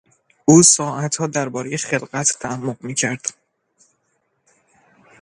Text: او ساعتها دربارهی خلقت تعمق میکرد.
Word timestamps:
او 0.45 0.63
ساعتها 0.63 1.27
دربارهی 1.27 1.77
خلقت 1.77 2.37
تعمق 2.39 2.77
میکرد. 2.83 3.31